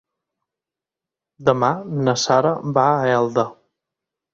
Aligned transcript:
Demà 1.51 1.71
na 2.03 2.19
Sara 2.25 2.59
va 2.81 2.91
a 2.99 3.09
Elda. 3.23 3.51